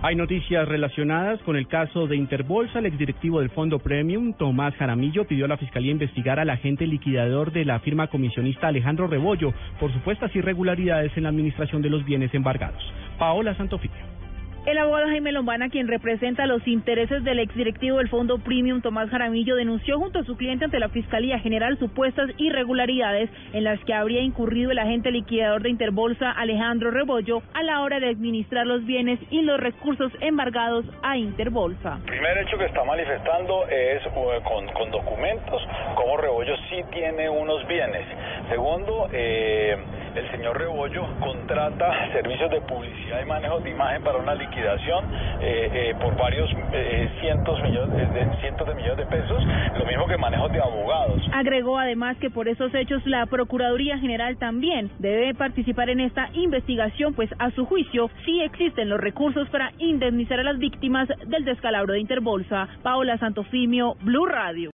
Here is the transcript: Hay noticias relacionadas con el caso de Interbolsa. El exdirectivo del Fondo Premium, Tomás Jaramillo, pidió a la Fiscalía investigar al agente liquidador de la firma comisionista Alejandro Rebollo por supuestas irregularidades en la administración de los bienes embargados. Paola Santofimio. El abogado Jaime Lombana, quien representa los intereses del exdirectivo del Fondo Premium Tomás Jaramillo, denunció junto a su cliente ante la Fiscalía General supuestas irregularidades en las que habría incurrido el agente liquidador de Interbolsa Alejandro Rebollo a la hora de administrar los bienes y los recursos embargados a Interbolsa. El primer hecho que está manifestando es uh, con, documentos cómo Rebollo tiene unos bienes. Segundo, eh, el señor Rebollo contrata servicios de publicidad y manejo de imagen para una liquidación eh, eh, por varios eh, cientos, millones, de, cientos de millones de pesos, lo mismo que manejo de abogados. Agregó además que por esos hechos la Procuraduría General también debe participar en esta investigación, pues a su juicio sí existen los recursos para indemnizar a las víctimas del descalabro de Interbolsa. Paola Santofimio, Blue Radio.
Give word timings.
Hay 0.00 0.14
noticias 0.14 0.68
relacionadas 0.68 1.42
con 1.42 1.56
el 1.56 1.66
caso 1.66 2.06
de 2.06 2.14
Interbolsa. 2.14 2.78
El 2.78 2.86
exdirectivo 2.86 3.40
del 3.40 3.50
Fondo 3.50 3.80
Premium, 3.80 4.32
Tomás 4.32 4.72
Jaramillo, 4.76 5.24
pidió 5.24 5.46
a 5.46 5.48
la 5.48 5.56
Fiscalía 5.56 5.90
investigar 5.90 6.38
al 6.38 6.50
agente 6.50 6.86
liquidador 6.86 7.50
de 7.50 7.64
la 7.64 7.80
firma 7.80 8.06
comisionista 8.06 8.68
Alejandro 8.68 9.08
Rebollo 9.08 9.52
por 9.80 9.92
supuestas 9.92 10.34
irregularidades 10.36 11.16
en 11.16 11.24
la 11.24 11.30
administración 11.30 11.82
de 11.82 11.90
los 11.90 12.04
bienes 12.04 12.32
embargados. 12.32 12.80
Paola 13.18 13.56
Santofimio. 13.56 14.17
El 14.66 14.76
abogado 14.76 15.06
Jaime 15.06 15.32
Lombana, 15.32 15.70
quien 15.70 15.88
representa 15.88 16.44
los 16.46 16.66
intereses 16.68 17.24
del 17.24 17.38
exdirectivo 17.38 17.98
del 17.98 18.08
Fondo 18.08 18.38
Premium 18.38 18.82
Tomás 18.82 19.08
Jaramillo, 19.08 19.56
denunció 19.56 19.98
junto 19.98 20.18
a 20.18 20.24
su 20.24 20.36
cliente 20.36 20.66
ante 20.66 20.78
la 20.78 20.90
Fiscalía 20.90 21.38
General 21.38 21.78
supuestas 21.78 22.30
irregularidades 22.36 23.30
en 23.54 23.64
las 23.64 23.82
que 23.84 23.94
habría 23.94 24.20
incurrido 24.20 24.70
el 24.70 24.78
agente 24.78 25.10
liquidador 25.10 25.62
de 25.62 25.70
Interbolsa 25.70 26.30
Alejandro 26.32 26.90
Rebollo 26.90 27.42
a 27.54 27.62
la 27.62 27.80
hora 27.80 27.98
de 27.98 28.08
administrar 28.08 28.66
los 28.66 28.84
bienes 28.84 29.18
y 29.30 29.40
los 29.42 29.58
recursos 29.58 30.12
embargados 30.20 30.84
a 31.02 31.16
Interbolsa. 31.16 31.98
El 32.04 32.10
primer 32.10 32.38
hecho 32.38 32.58
que 32.58 32.66
está 32.66 32.84
manifestando 32.84 33.66
es 33.68 34.04
uh, 34.06 34.42
con, 34.44 34.90
documentos 34.90 35.62
cómo 35.94 36.16
Rebollo 36.18 36.54
tiene 36.84 37.28
unos 37.28 37.66
bienes. 37.66 38.06
Segundo, 38.48 39.08
eh, 39.12 39.76
el 40.18 40.30
señor 40.32 40.58
Rebollo 40.58 41.06
contrata 41.20 42.12
servicios 42.12 42.50
de 42.50 42.60
publicidad 42.62 43.22
y 43.22 43.26
manejo 43.26 43.60
de 43.60 43.70
imagen 43.70 44.02
para 44.02 44.18
una 44.18 44.34
liquidación 44.34 45.04
eh, 45.40 45.70
eh, 45.72 45.94
por 46.00 46.16
varios 46.16 46.50
eh, 46.72 47.08
cientos, 47.20 47.62
millones, 47.62 48.12
de, 48.12 48.36
cientos 48.40 48.66
de 48.66 48.74
millones 48.74 48.96
de 48.98 49.06
pesos, 49.06 49.42
lo 49.78 49.84
mismo 49.86 50.06
que 50.06 50.16
manejo 50.16 50.48
de 50.48 50.60
abogados. 50.60 51.22
Agregó 51.32 51.78
además 51.78 52.16
que 52.18 52.30
por 52.30 52.48
esos 52.48 52.74
hechos 52.74 53.04
la 53.06 53.26
Procuraduría 53.26 53.98
General 53.98 54.36
también 54.38 54.90
debe 54.98 55.34
participar 55.34 55.90
en 55.90 56.00
esta 56.00 56.30
investigación, 56.32 57.14
pues 57.14 57.30
a 57.38 57.50
su 57.52 57.66
juicio 57.66 58.10
sí 58.24 58.40
existen 58.42 58.88
los 58.88 59.00
recursos 59.00 59.48
para 59.50 59.72
indemnizar 59.78 60.40
a 60.40 60.44
las 60.44 60.58
víctimas 60.58 61.08
del 61.26 61.44
descalabro 61.44 61.92
de 61.92 62.00
Interbolsa. 62.00 62.68
Paola 62.82 63.18
Santofimio, 63.18 63.94
Blue 64.02 64.26
Radio. 64.26 64.66